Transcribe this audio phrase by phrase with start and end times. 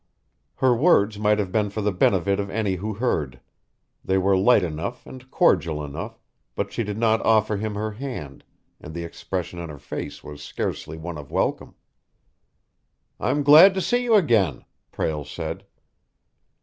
[0.55, 3.39] Her words might have been for the benefit of any who heard.
[4.03, 6.17] They were light enough and cordial enough,
[6.55, 8.43] but she did not offer him her hand,
[8.79, 11.75] and the expression on her face was scarcely one of welcome.
[13.19, 15.65] "I am glad to see you again," Prale said.